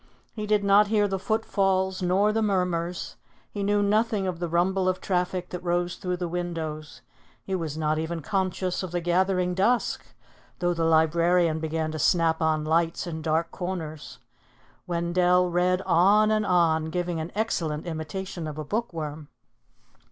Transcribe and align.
He 0.33 0.47
did 0.47 0.63
not 0.63 0.87
hear 0.87 1.07
the 1.07 1.19
footfalls 1.19 2.01
nor 2.01 2.33
the 2.33 2.41
murmurs; 2.41 3.17
he 3.51 3.61
knew 3.61 3.83
nothing 3.83 4.25
of 4.25 4.39
the 4.39 4.49
rumble 4.49 4.89
of 4.89 4.99
traffic 4.99 5.49
that 5.49 5.63
rose 5.63 5.95
through 5.95 6.17
the 6.17 6.27
windows; 6.27 7.03
he 7.43 7.53
was 7.53 7.77
not 7.77 7.99
even 7.99 8.23
conscious 8.23 8.81
of 8.81 8.93
gathering 9.03 9.53
dusk, 9.53 10.03
though 10.57 10.73
the 10.73 10.85
librarian 10.85 11.59
began 11.59 11.91
to 11.91 11.99
snap 11.99 12.41
on 12.41 12.65
lights 12.65 13.05
in 13.05 13.21
dark 13.21 13.51
corners. 13.51 14.17
Wendell 14.87 15.51
read 15.51 15.83
on 15.83 16.31
and 16.31 16.47
on, 16.47 16.85
giving 16.85 17.19
an 17.19 17.31
excellent 17.35 17.85
imitation 17.85 18.47
of 18.47 18.57
a 18.57 18.63
bookworm. 18.65 19.27